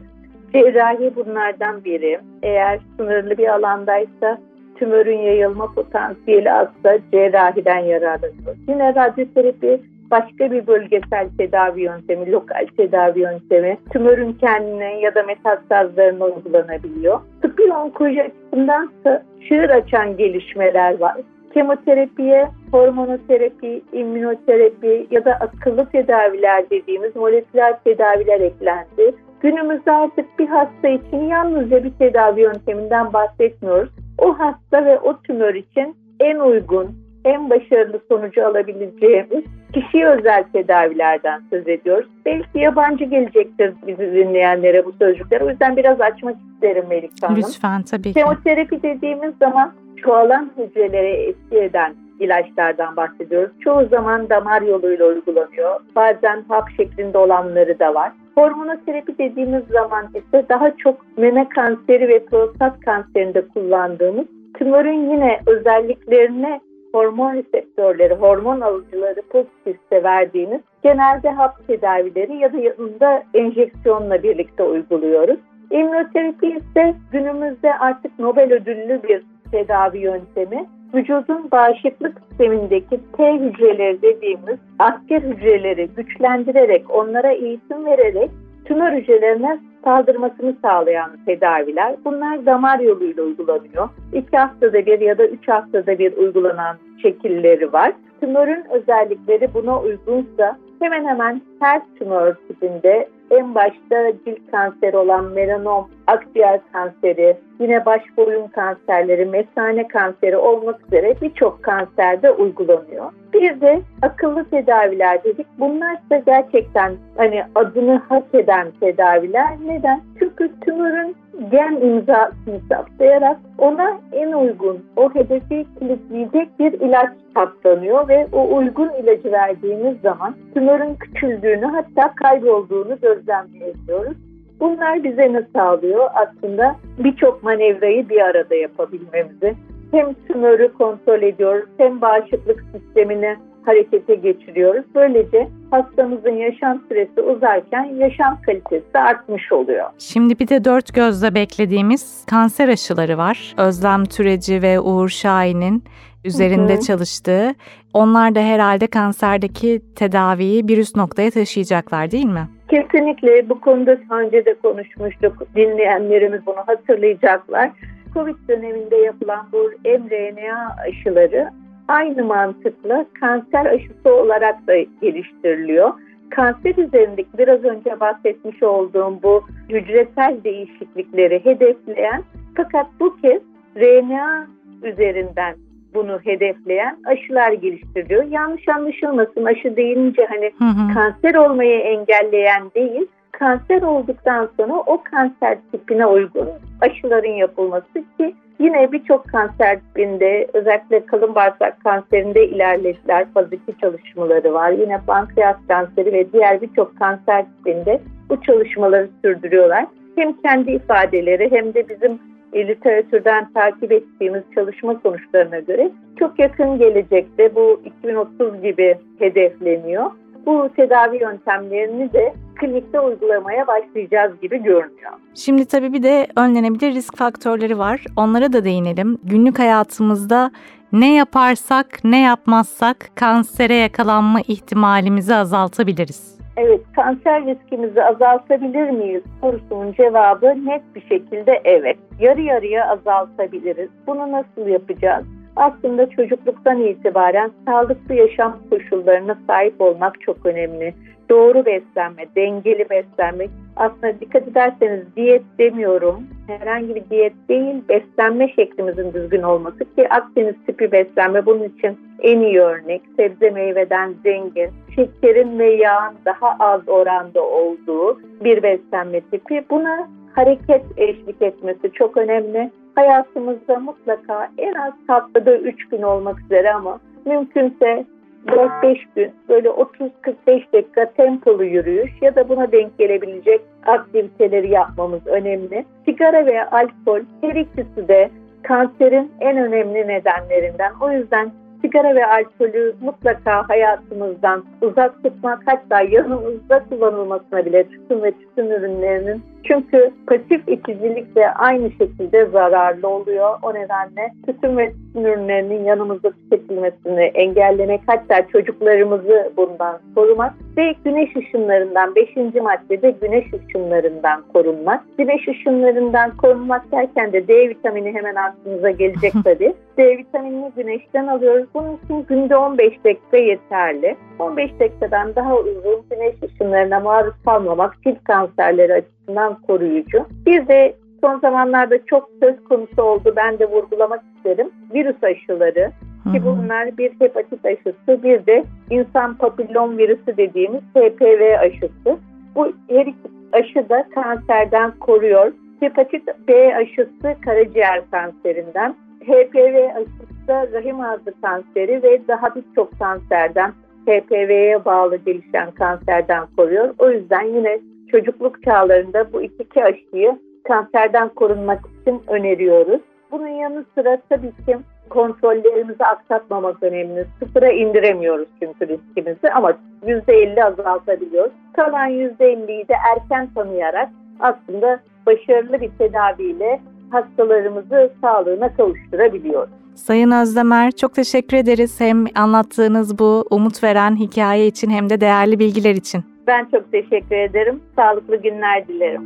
Cerrahi 0.52 1.12
bunlardan 1.16 1.84
biri. 1.84 2.20
Eğer 2.42 2.80
sınırlı 2.96 3.38
bir 3.38 3.48
alandaysa 3.48 4.38
tümörün 4.76 5.18
yayılma 5.18 5.72
potansiyeli 5.74 6.52
azsa 6.52 6.98
cerrahiden 7.12 7.78
yararlanıyor. 7.78 8.56
Yine 8.68 8.94
radyoterapi 8.94 9.80
başka 10.10 10.50
bir 10.50 10.66
bölgesel 10.66 11.28
tedavi 11.38 11.82
yöntemi, 11.82 12.32
lokal 12.32 12.66
tedavi 12.76 13.20
yöntemi 13.20 13.78
tümörün 13.92 14.32
kendine 14.32 15.00
ya 15.00 15.14
da 15.14 15.22
metastazlarına 15.22 16.24
uygulanabiliyor. 16.24 17.20
Tıbbi 17.42 17.72
onkoloji 17.72 18.22
açısındansa 18.22 19.22
çığır 19.48 19.68
açan 19.68 20.16
gelişmeler 20.16 21.00
var. 21.00 21.16
Kemoterapiye, 21.54 22.48
hormonoterapi, 22.72 23.82
immünoterapi 23.92 25.06
ya 25.10 25.24
da 25.24 25.32
akıllı 25.32 25.86
tedaviler 25.90 26.70
dediğimiz 26.70 27.16
moleküler 27.16 27.74
tedaviler 27.84 28.40
eklendi. 28.40 29.14
Günümüzde 29.40 29.92
artık 29.92 30.38
bir 30.38 30.46
hasta 30.46 30.88
için 30.88 31.24
yalnızca 31.24 31.84
bir 31.84 31.92
tedavi 31.98 32.40
yönteminden 32.40 33.12
bahsetmiyoruz. 33.12 33.90
O 34.18 34.38
hasta 34.38 34.84
ve 34.84 34.98
o 34.98 35.20
tümör 35.22 35.54
için 35.54 35.96
en 36.20 36.36
uygun, 36.36 37.05
en 37.26 37.50
başarılı 37.50 38.00
sonucu 38.08 38.46
alabileceğimiz 38.46 39.44
kişiye 39.72 40.08
özel 40.08 40.44
tedavilerden 40.52 41.42
söz 41.50 41.68
ediyoruz. 41.68 42.08
Belki 42.26 42.58
yabancı 42.58 43.04
gelecektir 43.04 43.74
bizi 43.86 44.12
dinleyenlere 44.12 44.84
bu 44.84 44.92
sözcükler. 44.92 45.40
O 45.40 45.50
yüzden 45.50 45.76
biraz 45.76 46.00
açmak 46.00 46.36
isterim 46.54 46.84
Melike 46.88 47.26
Hanım. 47.26 47.36
Lütfen 47.36 47.82
tabii 47.82 48.02
ki. 48.02 48.14
Kemoterapi 48.14 48.82
dediğimiz 48.82 49.34
zaman 49.40 49.72
çoğalan 49.96 50.50
hücrelere 50.58 51.12
etki 51.12 51.58
eden 51.58 51.94
ilaçlardan 52.20 52.96
bahsediyoruz. 52.96 53.50
Çoğu 53.60 53.88
zaman 53.88 54.28
damar 54.28 54.62
yoluyla 54.62 55.06
uygulanıyor. 55.06 55.80
Bazen 55.96 56.44
hap 56.48 56.70
şeklinde 56.76 57.18
olanları 57.18 57.78
da 57.78 57.94
var. 57.94 58.12
Hormonoterapi 58.34 59.18
dediğimiz 59.18 59.62
zaman 59.72 60.06
ise 60.14 60.46
daha 60.48 60.76
çok 60.76 61.18
meme 61.18 61.48
kanseri 61.48 62.08
ve 62.08 62.24
prostat 62.24 62.80
kanserinde 62.80 63.48
kullandığımız 63.48 64.26
tümörün 64.58 65.10
yine 65.10 65.40
özelliklerine 65.46 66.60
hormon 66.92 67.34
reseptörleri, 67.34 68.14
hormon 68.14 68.60
alıcıları 68.60 69.22
pozitifse 69.30 70.02
verdiğimiz 70.02 70.60
genelde 70.82 71.30
hap 71.30 71.66
tedavileri 71.66 72.36
ya 72.36 72.52
da 72.52 72.58
yanında 72.58 73.22
enjeksiyonla 73.34 74.22
birlikte 74.22 74.62
uyguluyoruz. 74.62 75.38
İmmünoterapi 75.70 76.46
ise 76.46 76.94
günümüzde 77.12 77.74
artık 77.74 78.18
Nobel 78.18 78.52
ödüllü 78.52 79.02
bir 79.02 79.22
tedavi 79.50 79.98
yöntemi. 79.98 80.66
Vücudun 80.94 81.50
bağışıklık 81.52 82.22
sistemindeki 82.28 83.00
T 83.16 83.32
hücreleri 83.32 84.02
dediğimiz 84.02 84.58
asker 84.78 85.22
hücreleri 85.22 85.88
güçlendirerek, 85.96 86.90
onlara 86.90 87.32
eğitim 87.32 87.86
vererek 87.86 88.30
tümör 88.64 88.92
hücrelerine 88.92 89.58
saldırmasını 89.86 90.54
sağlayan 90.62 91.10
tedaviler. 91.26 91.96
Bunlar 92.04 92.46
damar 92.46 92.80
yoluyla 92.80 93.22
uygulanıyor. 93.22 93.88
İki 94.12 94.36
haftada 94.36 94.86
bir 94.86 95.00
ya 95.00 95.18
da 95.18 95.26
üç 95.26 95.48
haftada 95.48 95.98
bir 95.98 96.16
uygulanan 96.16 96.76
şekilleri 97.02 97.72
var. 97.72 97.92
Tümörün 98.20 98.64
özellikleri 98.70 99.54
buna 99.54 99.80
uygunsa 99.80 100.58
hemen 100.80 101.04
hemen 101.04 101.40
her 101.60 101.82
tümör 101.98 102.34
tipinde 102.48 103.08
en 103.30 103.54
başta 103.54 104.12
cilt 104.24 104.50
kanseri 104.50 104.96
olan 104.96 105.24
melanom, 105.24 105.88
akciğer 106.06 106.60
kanseri, 106.72 107.36
yine 107.60 107.86
baş 107.86 108.02
boyun 108.16 108.48
kanserleri, 108.48 109.24
mesane 109.24 109.88
kanseri 109.88 110.36
olmak 110.36 110.86
üzere 110.86 111.14
birçok 111.22 111.62
kanserde 111.62 112.30
uygulanıyor. 112.30 113.12
Bir 113.32 113.60
de 113.60 113.80
akıllı 114.02 114.44
tedaviler 114.44 115.24
dedik. 115.24 115.46
Bunlar 115.58 115.96
da 116.10 116.16
gerçekten 116.18 116.92
hani 117.16 117.42
adını 117.54 118.02
hak 118.08 118.34
eden 118.34 118.66
tedaviler. 118.80 119.48
Neden? 119.66 120.00
Çünkü 120.18 120.60
tümörün 120.60 121.16
gen 121.50 121.72
imzasını 121.72 122.60
saptayarak 122.68 123.36
ona 123.58 123.98
en 124.12 124.32
uygun, 124.32 124.84
o 124.96 125.14
hedefi 125.14 125.66
kilitleyecek 125.78 126.58
bir 126.58 126.72
ilaç 126.72 127.10
saptanıyor 127.34 128.08
ve 128.08 128.26
o 128.32 128.56
uygun 128.56 128.90
ilacı 128.90 129.32
verdiğimiz 129.32 130.00
zaman 130.00 130.34
tümörün 130.54 130.94
küçüldüğünü 130.94 131.66
hatta 131.66 132.14
kaybolduğunu 132.14 133.00
gözlemleyebiliyoruz. 133.00 134.16
Bunlar 134.60 135.04
bize 135.04 135.32
ne 135.32 135.42
sağlıyor? 135.56 136.10
Aslında 136.14 136.76
birçok 136.98 137.42
manevrayı 137.42 138.08
bir 138.08 138.20
arada 138.20 138.54
yapabilmemizi. 138.54 139.54
Hem 139.92 140.14
tümörü 140.28 140.72
kontrol 140.72 141.22
ediyoruz 141.22 141.68
hem 141.78 142.00
bağışıklık 142.00 142.64
sistemini 142.74 143.36
harekete 143.66 144.14
geçiriyoruz. 144.14 144.84
Böylece 144.94 145.48
hastamızın 145.70 146.36
yaşam 146.36 146.82
süresi 146.88 147.20
uzarken 147.20 147.84
yaşam 147.84 148.38
kalitesi 148.46 148.98
artmış 148.98 149.52
oluyor. 149.52 149.90
Şimdi 149.98 150.38
bir 150.38 150.48
de 150.48 150.64
dört 150.64 150.94
gözle 150.94 151.34
beklediğimiz 151.34 152.24
kanser 152.30 152.68
aşıları 152.68 153.18
var. 153.18 153.54
Özlem 153.58 154.04
Türeci 154.04 154.62
ve 154.62 154.80
Uğur 154.80 155.08
Şahin'in 155.08 155.84
üzerinde 156.24 156.72
Hı 156.74 156.76
hı. 156.76 156.80
çalıştığı. 156.80 157.54
Onlar 157.94 158.34
da 158.34 158.40
herhalde 158.40 158.86
kanserdeki 158.86 159.80
tedaviyi 159.96 160.68
bir 160.68 160.78
üst 160.78 160.96
noktaya 160.96 161.30
taşıyacaklar 161.30 162.10
değil 162.10 162.26
mi? 162.26 162.48
Kesinlikle 162.68 163.48
bu 163.48 163.60
konuda 163.60 163.98
önce 164.10 164.44
de 164.44 164.54
konuşmuştuk. 164.54 165.42
Dinleyenlerimiz 165.56 166.46
bunu 166.46 166.56
hatırlayacaklar. 166.66 167.70
Covid 168.14 168.36
döneminde 168.48 168.96
yapılan 168.96 169.46
bu 169.52 169.70
mRNA 169.84 170.76
aşıları 170.88 171.50
aynı 171.88 172.24
mantıkla 172.24 173.06
kanser 173.20 173.66
aşısı 173.66 174.14
olarak 174.14 174.66
da 174.66 174.76
geliştiriliyor. 175.02 175.92
Kanser 176.30 176.76
üzerindeki 176.76 177.38
biraz 177.38 177.64
önce 177.64 178.00
bahsetmiş 178.00 178.62
olduğum 178.62 179.22
bu 179.22 179.44
hücresel 179.68 180.36
değişiklikleri 180.44 181.44
hedefleyen 181.44 182.22
fakat 182.56 182.86
bu 183.00 183.16
kez 183.16 183.42
RNA 183.76 184.46
üzerinden 184.82 185.56
bunu 185.96 186.18
hedefleyen 186.24 186.96
aşılar 187.06 187.52
geliştiriliyor. 187.52 188.24
Yanlış 188.24 188.68
anlaşılmasın 188.68 189.44
aşı 189.44 189.76
deyince 189.76 190.26
hani 190.28 190.50
Hı 190.58 190.64
hı. 190.64 190.94
kanser 190.94 191.34
olmayı 191.34 191.80
engelleyen 191.80 192.70
değil, 192.74 193.06
kanser 193.32 193.82
olduktan 193.82 194.48
sonra 194.56 194.72
o 194.72 195.02
kanser 195.02 195.58
tipine 195.72 196.06
uygun 196.06 196.48
aşıların 196.80 197.32
yapılması 197.32 197.94
ki 198.18 198.34
yine 198.58 198.92
birçok 198.92 199.28
kanser 199.28 199.80
tipinde 199.80 200.46
özellikle 200.52 201.06
kalın 201.06 201.34
bağırsak 201.34 201.84
kanserinde 201.84 202.48
ilerlediler 202.48 203.26
faz 203.34 203.52
2 203.52 203.78
çalışmaları 203.80 204.54
var. 204.54 204.70
Yine 204.70 205.00
pankreas 205.06 205.56
kanseri 205.68 206.12
ve 206.12 206.32
diğer 206.32 206.60
birçok 206.60 206.98
kanser 206.98 207.44
tipinde 207.56 208.00
bu 208.30 208.42
çalışmaları 208.42 209.08
sürdürüyorlar. 209.24 209.86
Hem 210.16 210.32
kendi 210.32 210.70
ifadeleri 210.70 211.50
hem 211.50 211.74
de 211.74 211.88
bizim 211.88 212.18
e, 212.52 212.68
literatürden 212.68 213.52
takip 213.52 213.92
ettiğimiz 213.92 214.42
çalışma 214.54 215.00
sonuçlarına 215.02 215.58
göre 215.58 215.90
çok 216.18 216.38
yakın 216.38 216.78
gelecekte 216.78 217.54
bu 217.54 217.80
2030 217.84 218.62
gibi 218.62 218.98
hedefleniyor. 219.18 220.10
Bu 220.46 220.68
tedavi 220.76 221.20
yöntemlerini 221.20 222.12
de 222.12 222.34
klinikte 222.54 223.00
uygulamaya 223.00 223.66
başlayacağız 223.66 224.40
gibi 224.40 224.62
görünüyor. 224.62 225.12
Şimdi 225.34 225.66
tabii 225.66 225.92
bir 225.92 226.02
de 226.02 226.26
önlenebilir 226.36 226.94
risk 226.94 227.16
faktörleri 227.16 227.78
var. 227.78 228.04
Onlara 228.16 228.52
da 228.52 228.64
değinelim. 228.64 229.18
Günlük 229.24 229.58
hayatımızda 229.58 230.50
ne 230.92 231.14
yaparsak, 231.14 231.86
ne 232.04 232.20
yapmazsak 232.20 232.96
kansere 233.14 233.74
yakalanma 233.74 234.40
ihtimalimizi 234.40 235.34
azaltabiliriz. 235.34 236.35
Evet, 236.56 236.80
kanser 236.96 237.46
riskimizi 237.46 238.02
azaltabilir 238.02 238.90
miyiz 238.90 239.22
sorusunun 239.40 239.92
cevabı 239.92 240.46
net 240.46 240.82
bir 240.94 241.00
şekilde 241.00 241.60
evet. 241.64 241.98
Yarı 242.20 242.40
yarıya 242.40 242.88
azaltabiliriz. 242.88 243.90
Bunu 244.06 244.32
nasıl 244.32 244.66
yapacağız? 244.66 245.35
Aslında 245.56 246.10
çocukluktan 246.10 246.80
itibaren 246.80 247.50
sağlıklı 247.66 248.14
yaşam 248.14 248.58
koşullarına 248.70 249.38
sahip 249.46 249.80
olmak 249.80 250.20
çok 250.20 250.46
önemli. 250.46 250.94
Doğru 251.30 251.66
beslenme, 251.66 252.26
dengeli 252.36 252.90
beslenme. 252.90 253.46
Aslında 253.76 254.20
dikkat 254.20 254.48
ederseniz 254.48 255.16
diyet 255.16 255.42
demiyorum. 255.58 256.22
Herhangi 256.46 256.94
bir 256.94 257.10
diyet 257.10 257.32
değil, 257.48 257.74
beslenme 257.88 258.48
şeklimizin 258.48 259.12
düzgün 259.12 259.42
olması 259.42 259.78
ki 259.78 260.08
Akdeniz 260.10 260.54
tipi 260.66 260.92
beslenme 260.92 261.46
bunun 261.46 261.64
için 261.64 261.98
en 262.22 262.40
iyi 262.40 262.60
örnek. 262.60 263.02
Sebze 263.16 263.50
meyveden 263.50 264.14
zengin, 264.24 264.70
şekerin 264.94 265.58
ve 265.58 265.74
yağın 265.74 266.14
daha 266.24 266.56
az 266.58 266.88
oranda 266.88 267.42
olduğu 267.42 268.20
bir 268.44 268.62
beslenme 268.62 269.20
tipi. 269.20 269.64
Buna 269.70 270.08
hareket 270.36 270.82
eşlik 270.96 271.42
etmesi 271.42 271.92
çok 271.92 272.16
önemli. 272.16 272.70
Hayatımızda 272.94 273.78
mutlaka 273.78 274.48
en 274.58 274.74
az 274.74 274.92
haftada 275.06 275.56
3 275.56 275.88
gün 275.88 276.02
olmak 276.02 276.40
üzere 276.40 276.72
ama 276.72 277.00
mümkünse 277.24 278.04
4-5 278.46 278.98
gün 279.16 279.32
böyle 279.48 279.68
30-45 279.68 280.72
dakika 280.72 281.10
tempolu 281.12 281.64
yürüyüş 281.64 282.12
ya 282.20 282.34
da 282.36 282.48
buna 282.48 282.72
denk 282.72 282.98
gelebilecek 282.98 283.60
aktiviteleri 283.86 284.70
yapmamız 284.70 285.26
önemli. 285.26 285.84
Sigara 286.04 286.46
ve 286.46 286.70
alkol 286.70 287.20
her 287.40 287.54
ikisi 287.54 288.08
de 288.08 288.30
kanserin 288.62 289.32
en 289.40 289.56
önemli 289.56 290.08
nedenlerinden. 290.08 290.92
O 291.00 291.12
yüzden 291.12 291.50
sigara 291.82 292.14
ve 292.14 292.26
alkolü 292.26 292.94
mutlaka 293.00 293.68
hayatımızdan 293.68 294.64
uzak 294.82 295.22
tutmak 295.22 295.62
hatta 295.66 296.02
yanımızda 296.02 296.84
kullanılmasına 296.88 297.66
bile 297.66 297.84
tütün 297.84 298.22
ve 298.22 298.32
tütün 298.32 298.70
ürünlerinin 298.70 299.42
çünkü 299.68 300.10
pasif 300.26 300.68
içicilik 300.68 301.36
de 301.36 301.50
aynı 301.50 301.90
şekilde 301.90 302.46
zararlı 302.46 303.08
oluyor. 303.08 303.58
O 303.62 303.74
nedenle 303.74 304.32
tütün 304.46 304.76
ve 304.76 304.92
tütün 304.92 305.24
ürünlerinin 305.24 305.84
yanımızda 305.84 306.30
tüketilmesini 306.30 307.20
engellemek 307.20 308.00
hatta 308.06 308.48
çocuklarımızı 308.48 309.52
bundan 309.56 309.98
korumak 310.14 310.54
ve 310.76 310.94
güneş 311.04 311.36
ışınlarından 311.36 312.14
5. 312.14 312.36
maddede 312.36 313.10
güneş 313.10 313.44
ışınlarından 313.54 314.42
korunmak. 314.52 315.04
Güneş 315.18 315.48
ışınlarından 315.48 316.36
korunmak 316.36 316.92
derken 316.92 317.32
de 317.32 317.48
D 317.48 317.68
vitamini 317.68 318.14
hemen 318.14 318.34
aklınıza 318.34 318.90
gelecek 318.90 319.32
tabii. 319.44 319.74
D 319.98 320.18
vitaminini 320.18 320.72
güneşten 320.76 321.26
alıyoruz. 321.26 321.65
Bunun 321.74 321.98
için 322.04 322.26
günde 322.28 322.56
15 322.56 323.04
dakika 323.04 323.36
yeterli. 323.36 324.16
15 324.38 324.80
dakikadan 324.80 325.34
daha 325.36 325.56
uzun 325.56 326.04
güneş 326.10 326.34
ışınlarına 326.42 327.00
maruz 327.00 327.34
kalmamak 327.44 328.02
cilt 328.04 328.24
kanserleri 328.24 328.94
açısından 328.94 329.62
koruyucu. 329.66 330.18
Bir 330.46 330.68
de 330.68 330.96
son 331.20 331.40
zamanlarda 331.40 332.04
çok 332.06 332.30
söz 332.42 332.64
konusu 332.64 333.02
oldu. 333.02 333.32
Ben 333.36 333.58
de 333.58 333.70
vurgulamak 333.70 334.22
isterim. 334.36 334.70
Virüs 334.94 335.22
aşıları 335.22 335.90
ki 336.32 336.42
bunlar 336.44 336.98
bir 336.98 337.12
hepatit 337.20 337.66
aşısı 337.66 338.22
bir 338.22 338.46
de 338.46 338.64
insan 338.90 339.34
papillom 339.34 339.98
virüsü 339.98 340.36
dediğimiz 340.36 340.80
HPV 340.94 341.58
aşısı. 341.60 342.18
Bu 342.54 342.72
her 342.88 343.06
iki 343.06 343.18
aşı 343.52 343.88
da 343.88 344.06
kanserden 344.14 344.90
koruyor. 344.90 345.52
Hepatit 345.80 346.22
B 346.48 346.76
aşısı 346.76 347.40
karaciğer 347.44 348.02
kanserinden, 348.10 348.94
HPV 349.26 349.96
aşısı 349.96 350.35
da 350.48 350.72
rahim 350.72 351.00
ağzı 351.00 351.40
kanseri 351.42 352.02
ve 352.02 352.28
daha 352.28 352.54
birçok 352.54 352.98
kanserden 352.98 353.72
HPV'ye 354.06 354.84
bağlı 354.84 355.16
gelişen 355.16 355.70
kanserden 355.70 356.46
koruyor. 356.56 356.94
O 356.98 357.10
yüzden 357.10 357.42
yine 357.42 357.80
çocukluk 358.10 358.62
çağlarında 358.62 359.32
bu 359.32 359.42
iki 359.42 359.84
aşıyı 359.84 360.38
kanserden 360.68 361.28
korunmak 361.28 361.80
için 362.00 362.22
öneriyoruz. 362.28 363.00
Bunun 363.30 363.48
yanı 363.48 363.84
sıra 363.94 364.18
tabii 364.28 364.52
ki 364.66 364.78
kontrollerimizi 365.10 366.04
aksatmamak 366.04 366.82
önemli. 366.82 367.26
Sıfıra 367.38 367.72
indiremiyoruz 367.72 368.48
çünkü 368.62 368.88
riskimizi 368.88 369.50
ama 369.54 369.72
%50 370.06 370.64
azaltabiliyoruz. 370.64 371.52
Kalan 371.76 372.10
%50'yi 372.10 372.88
de 372.88 372.94
erken 373.12 373.48
tanıyarak 373.54 374.08
aslında 374.40 375.00
başarılı 375.26 375.80
bir 375.80 375.90
tedaviyle 375.98 376.80
hastalarımızı 377.10 378.12
sağlığına 378.20 378.76
kavuşturabiliyoruz. 378.76 379.70
Sayın 379.94 380.30
Özdemer 380.30 380.90
çok 380.90 381.14
teşekkür 381.14 381.56
ederiz 381.56 382.00
hem 382.00 382.24
anlattığınız 382.34 383.18
bu 383.18 383.44
umut 383.50 383.82
veren 383.82 384.16
hikaye 384.16 384.66
için 384.66 384.90
hem 384.90 385.10
de 385.10 385.20
değerli 385.20 385.58
bilgiler 385.58 385.94
için. 385.94 386.24
Ben 386.46 386.64
çok 386.64 386.92
teşekkür 386.92 387.36
ederim. 387.36 387.80
Sağlıklı 387.96 388.36
günler 388.36 388.88
dilerim. 388.88 389.22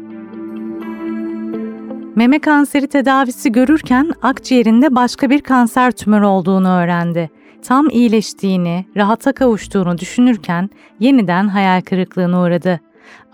Meme 2.17 2.39
kanseri 2.39 2.87
tedavisi 2.87 3.53
görürken 3.53 4.11
akciğerinde 4.23 4.95
başka 4.95 5.31
bir 5.31 5.41
kanser 5.41 5.91
tümörü 5.91 6.25
olduğunu 6.25 6.69
öğrendi. 6.69 7.31
Tam 7.63 7.89
iyileştiğini, 7.91 8.85
rahata 8.97 9.33
kavuştuğunu 9.33 9.99
düşünürken 9.99 10.71
yeniden 11.01 11.49
hayal 11.49 11.81
kırıklığına 11.81 12.43
uğradı. 12.43 12.81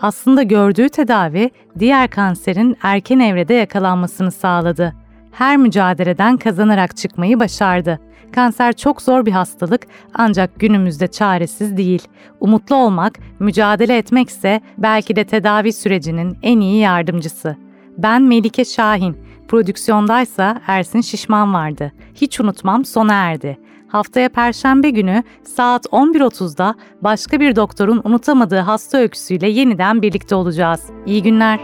Aslında 0.00 0.42
gördüğü 0.42 0.88
tedavi 0.88 1.50
diğer 1.78 2.10
kanserin 2.10 2.76
erken 2.82 3.18
evrede 3.18 3.54
yakalanmasını 3.54 4.32
sağladı. 4.32 4.94
her 5.32 5.56
mücadeleden 5.56 6.36
kazanarak 6.36 6.96
çıkmayı 6.96 7.40
başardı. 7.40 8.00
Kanser 8.32 8.72
çok 8.72 9.02
zor 9.02 9.26
bir 9.26 9.32
hastalık 9.32 9.86
ancak 10.14 10.60
günümüzde 10.60 11.06
çaresiz 11.06 11.76
değil. 11.76 12.08
Umutlu 12.40 12.76
olmak, 12.76 13.18
mücadele 13.38 13.98
etmekse 13.98 14.60
belki 14.78 15.16
de 15.16 15.24
tedavi 15.24 15.72
sürecinin 15.72 16.38
en 16.42 16.60
iyi 16.60 16.80
yardımcısı. 16.80 17.56
Ben 17.98 18.22
Melike 18.22 18.64
Şahin. 18.64 19.16
Prodüksiyondaysa 19.48 20.60
Ersin 20.66 21.00
Şişman 21.00 21.54
vardı. 21.54 21.92
Hiç 22.14 22.40
unutmam 22.40 22.84
sona 22.84 23.14
erdi. 23.14 23.58
Haftaya 23.88 24.28
Perşembe 24.28 24.90
günü 24.90 25.22
saat 25.42 25.86
11.30'da 25.86 26.74
başka 27.02 27.40
bir 27.40 27.56
doktorun 27.56 28.00
unutamadığı 28.04 28.58
hasta 28.58 28.98
öyküsüyle 28.98 29.48
yeniden 29.48 30.02
birlikte 30.02 30.34
olacağız. 30.34 30.80
İyi 31.06 31.22
günler. 31.22 31.60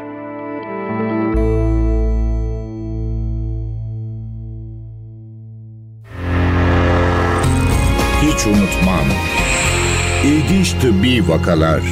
Hiç 8.22 8.46
unutmam. 8.46 9.06
İlginç 10.24 10.72
tıbbi 10.72 11.28
vakalar 11.28 11.82